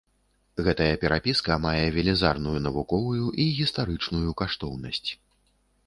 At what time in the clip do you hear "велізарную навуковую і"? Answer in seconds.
1.97-3.49